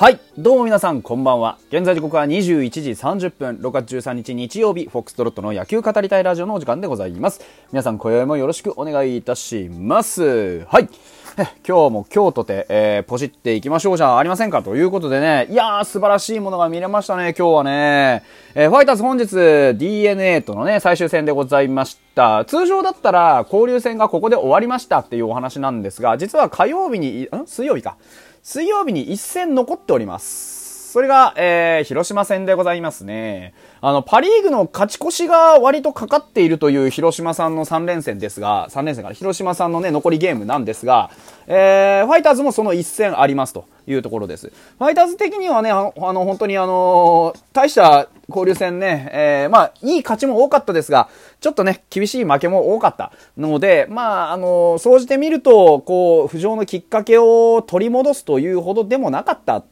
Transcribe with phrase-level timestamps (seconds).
[0.00, 0.18] はい。
[0.38, 1.58] どうも皆さん、こんばんは。
[1.68, 7.42] 現在時刻は21時30分、6月13日日曜日、フォックストロットの野球語りたいラジオのお時間でございます。
[7.70, 10.64] 皆さん、今宵もよろしくお願いいたします。
[10.64, 10.88] はい。
[11.66, 18.22] 今日も今日とて、えー、ポチっていきましょうじゃありませんかということでね、いやー、素晴らしいものが見れましたね、今日はね。
[18.54, 22.44] えーファイターズ本日 DNA とのね、最終戦でございました。
[22.44, 27.46] 通常だったら交流戦がここで終わりましたっていうお話なんですが、実は火曜日に、ん？
[27.46, 27.96] 水曜日か。
[28.42, 30.59] 水曜日に一戦残っております。
[30.90, 33.54] それが、えー、広島戦でございますね。
[33.80, 41.12] あの、パリーグの勝ち越しが割とかかっているという広島さんの3連戦ですが、3連戦から広島さんのね、残りゲームなんですが、
[41.46, 44.52] えー、ファイターズもその1戦ありますというところです。
[44.78, 51.08] ファイターズ的にはね、あの、本当にあの大した交流戦ね、えー、まあ、いい勝ちも多かったですが、
[51.40, 59.64] ちょっとね、厳しい負けも多かったので、まあ、あの総じてみると、こう、浮上のきっかけを取り戻すというほどでもなかった、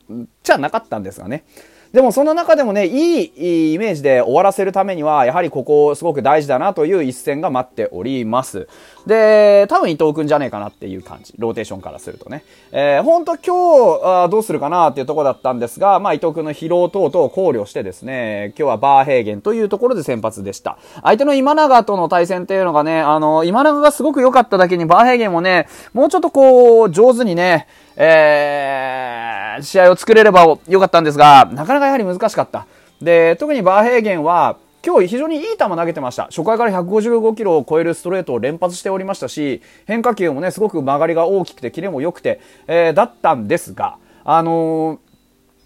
[0.42, 1.45] じゃなかったんですがね。
[1.92, 8.69] でもその中でもね、いいイメージで終わらせるためには、やはりここすごく大事だなという一戦が待っております。
[9.06, 11.33] で、多分伊藤くんじゃねえかなっていう感じ。
[11.39, 12.45] ローテーションからするとね。
[12.72, 20.77] えー、ほんと今日どうするかなっていうところだったんですが、まあ伊藤くんの疲労等々を考慮してですね、今日はバーヘーゲンというところで先発でした。
[21.02, 32.67] 相手の今永との対戦っていうのがね、あの、今永がすごく良かっただけにバーヘーゲンもね、もうちょっとこう、上手にね、えー、試合を作れればよかったんですが、なかなかやはり難しかった。
[33.01, 36.25] で、特にバーヘーゲンは、今日非常にいい球投げてました。
[36.25, 45.09] 初回から155キロを超えるストレートを連発しておりましたし、変化球もね、すごく曲がりが大きくて、キレも良くて、えー、だったんですが、あのー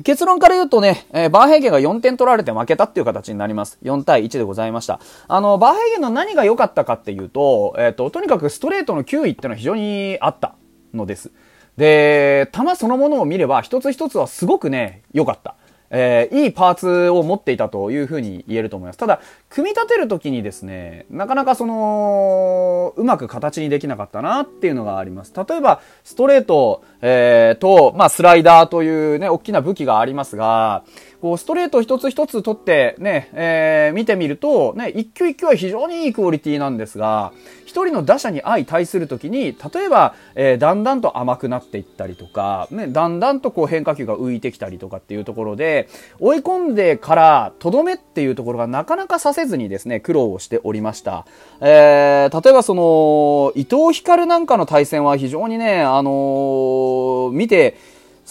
[0.05, 3.79] 結論から言うとね、えーバーヘーゲンが4点取られて負けたっていう形になります。
[3.83, 4.99] 4対1でございました。
[5.29, 10.57] あの、バーヘーゲンの何が良かったかっていうと、えっ、と、とにかくストレートの球威っていうのは非常にあった
[10.93, 11.31] のです。
[11.77, 15.57] で、球そのものを見れば、一つ一つはすごくね、良かった。
[15.95, 18.97] えーいいパーツを持っていたというふうに言えると思います。
[18.99, 25.35] ただ、組み立てるときにですね、なかなかその、うまく形にできなかったなっていうのがあります。
[25.37, 30.83] 例えば、ストレート、えーと、まあ、スライダーというね、大きな武器がありますが、
[31.23, 37.33] こう、ストレート一つ一つ取ってね、えー見てみると、ね、一球一球は非常にいいクオリティなんですが、
[37.65, 45.89] 一人の打者に相対するときに、例えば、えーだんだんと甘くなっていったりとか、ね、だんだんとこう変化球が浮いてきたりとかっていうところで、
[46.19, 51.25] 追い込んでから、とどめっていうところがなかなかさせずにですね、苦労をしておりました。
[51.61, 57.77] えー、例えばその、伊藤光なんかの対戦は非常にね、あのー見て、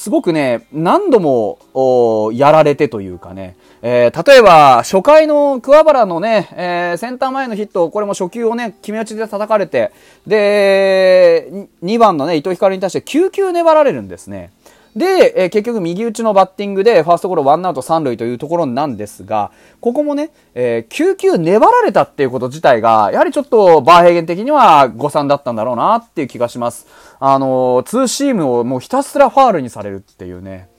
[0.01, 9.91] すごくね、何度も、やられてというかね、えー例えば、初回の桑原のね、えーセンター前のヒット、これも初球をね、決め打ちで叩かれて、
[10.25, 14.49] で、2番のね、伊藤光に対して9球粘られるんですね。
[14.95, 26.87] で、えー結局右打ちのバッティングで、ファーストゴロワンアウト三塁というところなんですが、ここもね、えー9球粘られたっていうこと自体が、やはりちょっとバーヘーゲン的には誤算だったんだろうなっていう気がします。
[27.19, 30.69] あのーツーシームをもうひたすらファールにされるっていうね。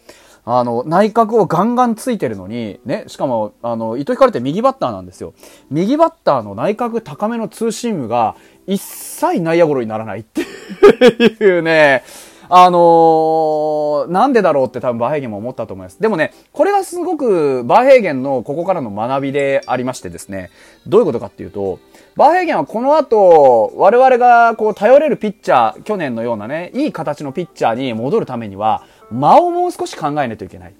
[0.44, 5.34] あの、内角をガンガンついてるのに、ね、しかも、あの、糸引かれて右バッターなんですよ。
[5.70, 8.34] 右バッターの内角高めのツーシームが、
[8.66, 10.40] 一切内野ゴロにならないって
[11.44, 12.02] いうね、
[12.54, 15.98] あのーなんでだろうって多分バーヘーゲンも思ったと思います。
[16.02, 20.50] でもね、これがすごくバーヘーゲンのここからの学びでありましてですね、
[20.86, 21.78] どういうことかっていうと、
[22.14, 30.74] バーヘーゲンはこの後、我々がこう頼れるピッチャー、去年のようなね、いい形のピッチャーに戻るためには、間をもう少し考えないといけない。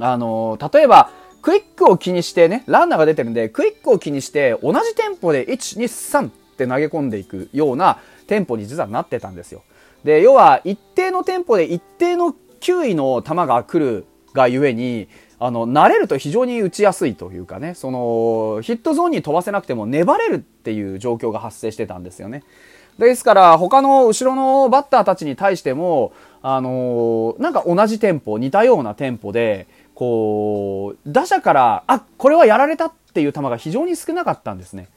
[0.00, 1.10] あのー例えば、
[1.42, 9.62] クイックを気にしてね、ランナーが出てるんで、クイックを気にして、同じテンポで1、2、3って投げ込んでいくようなテンポに実はなってたんですよ。
[10.04, 15.08] で、要は、一定のテンポで一定の球威の球が来るがゆえに、
[15.38, 22.42] あの、慣れると非常に打ちやすいというかね、その、ヒットゾーンに飛ばせなくても粘れるっていう状況が発生してたんですよね。
[22.98, 26.12] ですから、他の後ろのバッターたちに対しても、
[26.42, 34.88] あのーなんか同じテンポ、似たようなテンポで、こう、打者から、あ、これはやられたっていう球が非常に少なかったんですね。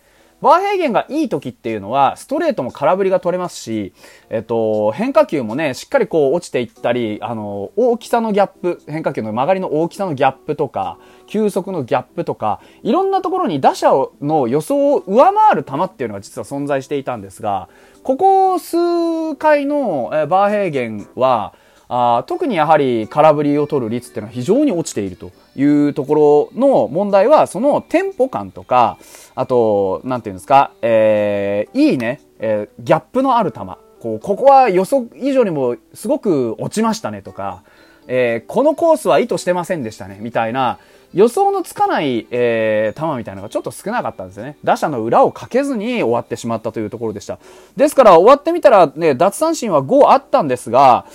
[0.41, 3.93] バーヘーゲンがいい時っていうのは、ストレートも空振りが取れますし、
[4.29, 13.91] えっと、変化球もね、しっかりこう落ちていったり、あの、大きさのギャップ、変化球の曲がりの大きさのギャップとか、球速のギャップとか、いろんなところに打者
[14.21, 17.67] の予想を上回る球っていうのが実は存在していたんですが、
[18.03, 21.55] ここ数回のバーヘーゲンは、
[21.89, 28.97] あ特にやはり空振りを取る率っていうのは非常に落ちているというところの問題は、そのテンポ感とか、
[29.35, 33.59] あと、なんていうんですか、えーいいね、えーギャップのある球。
[34.01, 37.63] こう、ここは予測以上にもすごく落ちましたねとか、
[38.07, 40.79] えー、このコースは意図してませんでしたね、みたいな、
[41.13, 44.57] 予想のつかない、えー、球みたいなのがちょっと少なかったんですよね。
[44.63, 47.39] 打者の裏をかけずに終わってしまったというところでした。
[47.77, 51.05] ですから終わってみたらね、奪三振は5あったんですが、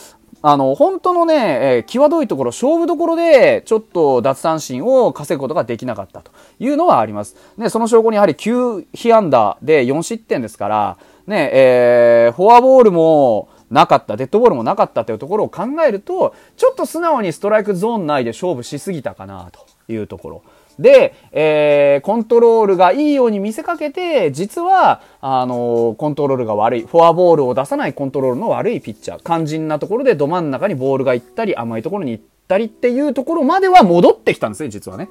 [0.43, 1.35] あの、本当のね、
[1.77, 7.37] えー、際どいところ、勝負どころで、ちょっと奪三振を稼ぐことができなかったというのはあります。
[7.57, 10.99] ね、その証拠にやはり9被安打で4失点ですから、
[11.29, 20.43] ね、えー、フォアボールも、なかった、デッドボールもなかったというところを考えると、ちょっと素直にストライクゾーン内で勝負しすぎたかなというところ。
[20.79, 29.21] で、えー、コントロールがいいように見せかけて、実は、あのー、コントロールが悪い、フォアボールを出さないコントロールの悪いピッチャー。
[29.25, 35.09] 肝心なところでど真ん中にボールが行ったり、甘いところに行ったりっていうところまでは戻ってきたんですね、実はね。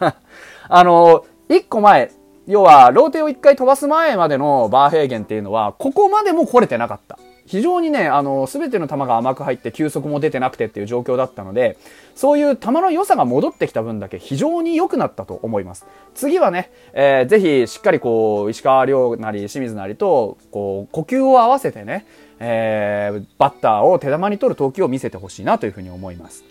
[0.68, 2.10] あのー、一個前、
[2.46, 7.18] 要は、ローテを一回飛ばす前までのバーヘーゲンっていうのは、ここまでも来れてなかった。
[7.46, 11.76] 非常にね、あの、すべての球が甘く入って球速も出てなくてっていう状況だったので、
[12.14, 15.86] そういう球の良さが戻ってきた分だけ非常に良くなったと思います。
[16.14, 22.06] 次はね、えー、ぜひしっかりこう、石川遼なり清水なりと、こう、呼吸を合わせてね、
[22.38, 26.44] えー、バッターを手玉に取る投球を見せてほしいなというふうに思います。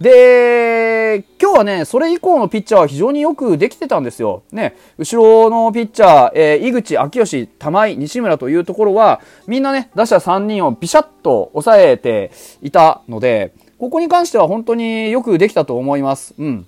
[0.00, 4.42] で、今日はね、それ以降のピッチャーは非常によくできてたんですよ。
[4.50, 12.32] ね、後ろのピッチャー、えー、井口、秋吉、玉井、西村というところは、みんなね、打者3人をビシャッと抑えて
[12.62, 16.34] いたので、ここに関しては本当によくできたと思います。
[16.38, 16.66] うん。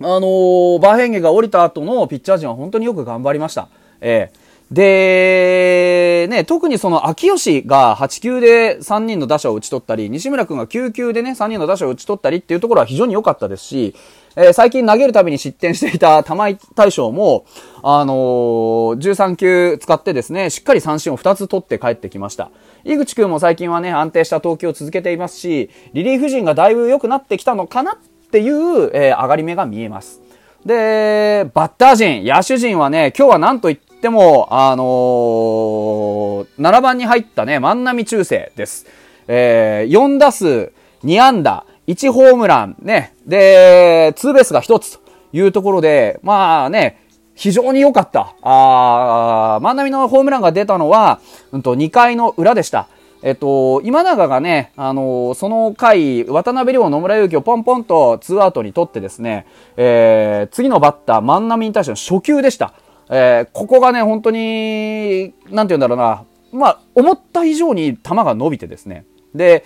[0.00, 3.68] あのー、バーヘンゲが降りた後のピッチャー陣は本当によく頑張りました。
[4.00, 13.94] えーで、ね、特にその秋吉が8球で3人の打者を打ち取ったり、西村君が9球でね、3人の打者を打ち取ったりっていうところは非常に良かったですし、
[14.36, 17.46] えー、最近投げるたびに失点していた玉井大将も、
[17.82, 22.50] あのー、13球使ってですね、しっかり三振を2つ取って帰ってきました。
[22.84, 27.96] 井口君も最近はね、安定した投球を続けていますし、リリーフ陣がだいぶ良くなってきたのかなっ
[28.30, 30.20] ていう、えー、上がり目が見えます。
[30.66, 38.86] で、バッター陣、野手陣はね、今日は何と言ってっても、あのー、7番に入ったね、万波中世です。
[39.26, 40.72] えー、4打数
[41.04, 45.00] 2安打、1ホームラン、ね、で、ツーベースが1つと
[45.32, 47.04] いうところで、まあね、
[47.34, 48.34] 非常に良かった。
[48.42, 52.86] あー万波のホームランが出たのは、うんと、2回の裏でした。
[53.22, 59.46] えっと、今永がね、あのー、その回、渡辺亮、野村祐希をポンポンとツーアウトに取ってですね、
[59.76, 62.74] えー、次のバッター、万波に対しての初球でした。
[63.10, 69.04] えー、ここがね、本当に、なんて言うんだろうな、まあ、思った以上に球が伸びてですね。
[69.34, 69.64] で、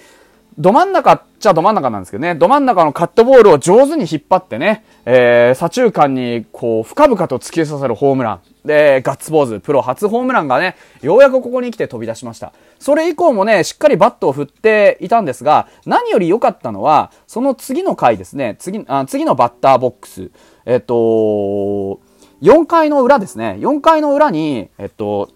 [0.59, 8.41] ど真ん中っちゃど真ん中なんですけどね、ど真ん中のカットボールを上手に引っ張ってね、えー、左中間にこう、深々と突き刺さるホームラン。
[8.65, 12.53] で、ガッツポーズ、プロ初ホームランがね、ようやくここに来て飛び出しました。
[12.79, 20.31] それ以降もね、しっかりバットを振っていたんですが、何より良かったのは、その次の回ですね、次、あ次のバッターボックス。
[20.67, 22.01] えっと、
[22.43, 23.57] 4回の裏ですね。
[23.61, 25.31] 4回の裏に、えっと、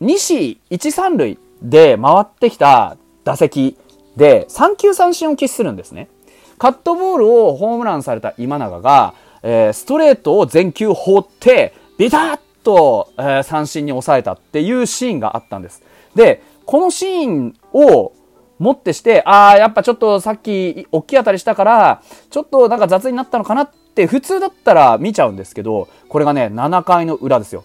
[0.00, 3.76] 西1、三塁で回ってきた打席
[4.16, 6.08] で3球三振を喫するんですね。
[6.56, 15.82] カットボールをホームランされた今永が、えー、ストレートを全球放って、ビタッと、えー、三振に抑えたっていうシーンがあったんです。
[16.14, 18.12] で、このシーンを
[18.58, 27.64] もってして、ああ、やっぱちょっとさっき大きい当たりしたから、ちょっとなんか雑になったのかなっって普通だったら見ちゃうんですけど、これがね、7回の裏ですよ。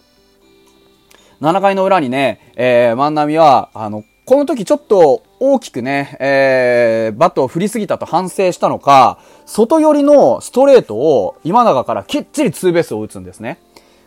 [1.40, 13.58] 7回の裏にね、えー、万波は、あの、この時ちょっと大きくね、えー、バットを振りすぎたと反省したのか、外寄りのストレートを今永からきっちりツーベースを打つんですね。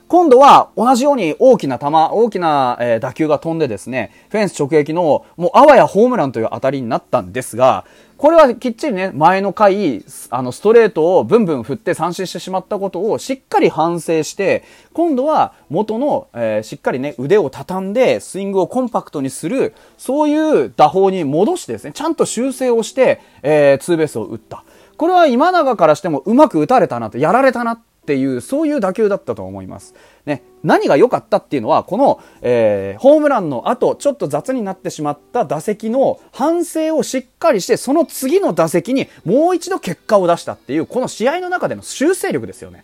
[0.10, 7.86] 今度は同じように大きな球、大きな、打球が飛んでですね、フェンス直撃のもうあわやホームランという当たりになったんですが、
[8.18, 14.64] これはきっちりね、前の回、あの、ストレートをブンブン振って三振してしまったことをしっかり反省して、
[14.94, 24.64] 今度は元の、えー、しっかりね、腕を畳んで、スイングをコンパクトにする、そういう打法に戻してですね、ちゃんと修正をして、えー、ツーベースを打った。
[24.98, 29.94] これは今永からしてもうまく打たれたなと、やられたなっていう、そういう打球だったと思います。
[30.26, 42.84] ね、何が良かったっていうのは、この、えー、ホームランの後、ちょっと雑になってしまった打席の反省をしっかりして、その次の打席にもう一度結果を出したっていう、この試合の中での修正力ですよね。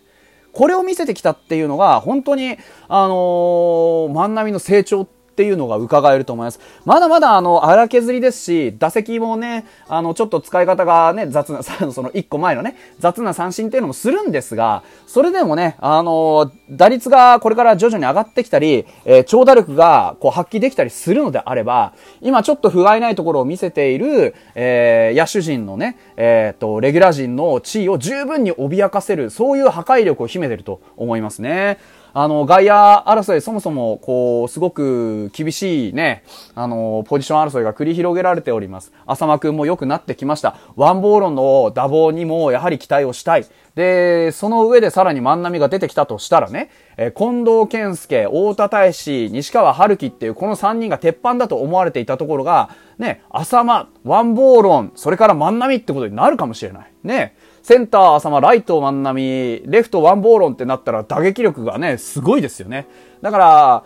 [0.52, 2.56] これを見せてきたっていうのが、本当に、
[2.86, 6.58] あのー、万波の成長っていうのが伺えると思います。
[6.86, 31.76] まだまだあの、荒削りですし、打席もね、あの、ちょっと使い方がね、雑な、 その1個前のね、雑な三振っていうのもするんですが、それでもね、あの、打率がこれから徐々に上がってきたり、えー、長打力がこう発揮できたりするのであれば、今ちょっと不甲斐ないところを見せている、えー、野手陣のね、えっ、と、レギュラー陣の地位を十分に脅かせる、そういう破壊力を秘めてると思いますね。
[32.18, 32.72] あの、外野
[33.06, 38.90] 争い、そもそも、こう、すごく厳しいね、あの、ポジション争いが繰り広げられております。
[39.04, 40.56] 浅間くんも良くなってきました。
[40.76, 43.44] ワンボーロンの打棒にも、やはり期待をしたい。
[43.74, 56.90] で、その上でさらに万波が出てきたとしたらね、え近藤健介、太田大志、西川春樹っていうこの3人が鉄板だと思われていたところが、ね、浅間、ワンボーロン、それから万波ってことになるかもしれない。
[57.04, 57.36] ね。
[57.66, 62.86] センター浅間、ライト万波、レフトワンボーロンってなったら打撃力がね、すごいですよね。
[63.22, 63.84] だから、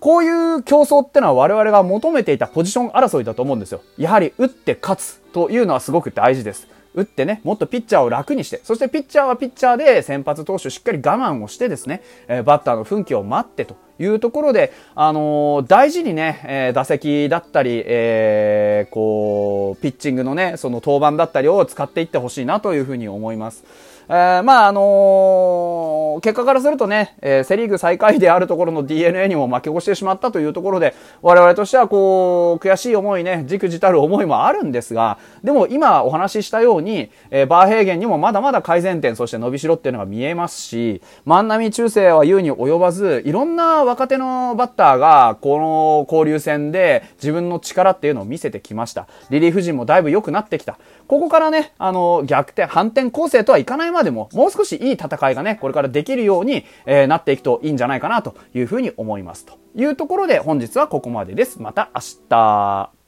[0.00, 3.82] こういう競争ってのは我々が求めていたポジション争いだと思うんですよ。
[3.98, 6.66] やはり打って勝つというのはすごく大事です。
[6.94, 23.64] 打ってね、もっとピッチャーを楽にして、そしてピッチャーはピッチャーで先発投手しっかり我慢をしてですね、えバッターの奮起を待ってというところで、あのー、大事にね、え、打席だったり、えー、こう、ピッチングのね、その登板だったりを使っていってほしいなというふうに思います。
[24.12, 49.06] えー、まあ、あのー、結果からするとね、えー、セリーグ最下位であるところの DNA にも負け越してしまったというところで、我々としてはこう、悔しい思いね、じくじたる思いもあるんですが、でも今お話ししたように、えー、バーヘーゲンにもまだまだ改善点、そして伸びしろっていうのが見えますし、万波中世は言うに及ばず、いろんな若手のバッターが、この交流戦で自分の力っていうのを見せてきました。
[49.30, 50.78] リリーフ陣もだいぶ良くなってきた。
[51.06, 59.46] ここからね、あの、逆転、反転構成とはいかないまでも、もう少しいい戦いがね、これからできるように、えー、なっていくといいんじゃないかなというふうに思います。
[59.46, 61.60] というところで本日はここまでです。
[61.60, 62.99] また明日。